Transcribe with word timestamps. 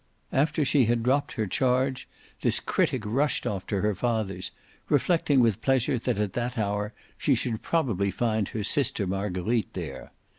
After 0.33 0.65
she 0.65 0.85
had 0.85 1.03
dropped 1.03 1.33
her 1.33 1.45
charge 1.45 2.07
this 2.41 2.59
critic 2.59 3.03
rushed 3.05 3.45
off 3.45 3.67
to 3.67 3.81
her 3.81 3.93
father's, 3.93 4.49
reflecting 4.89 5.41
with 5.41 5.61
pleasure 5.61 5.99
that 5.99 6.17
at 6.17 6.33
that 6.33 6.57
hour 6.57 6.91
she 7.19 7.35
should 7.35 7.61
probably 7.61 8.09
find 8.09 8.47
her 8.49 8.63
sister 8.63 9.05
Marguerite 9.05 9.71
there. 9.75 10.11